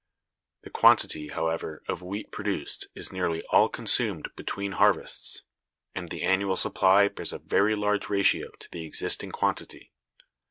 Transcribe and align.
The 0.63 0.71
quantity, 0.71 1.27
however, 1.27 1.83
of 1.87 2.01
wheat 2.01 2.31
produced 2.31 2.87
is 2.95 3.13
nearly 3.13 3.43
all 3.51 3.69
consumed 3.69 4.29
between 4.35 4.71
harvests; 4.71 5.43
and 5.93 6.09
the 6.09 6.23
annual 6.23 6.55
supply 6.55 7.07
bears 7.07 7.31
a 7.31 7.37
very 7.37 7.75
large 7.75 8.09
ratio 8.09 8.49
to 8.61 8.71
the 8.71 8.83
existing 8.83 9.29
quantity. 9.31 9.91